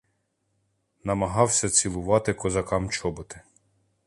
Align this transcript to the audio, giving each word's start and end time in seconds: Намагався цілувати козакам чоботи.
Намагався 1.03 1.69
цілувати 1.69 2.33
козакам 2.33 2.89
чоботи. 2.89 3.41